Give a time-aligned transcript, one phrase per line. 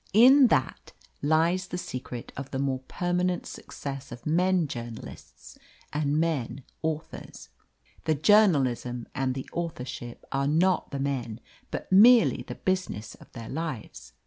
[0.13, 5.59] In that lies the secret of the more permanent success of men journalists
[5.93, 7.49] and men authors.
[8.05, 13.49] The journalism and the authorship are not the men, but merely the business of their
[13.49, 14.13] lives.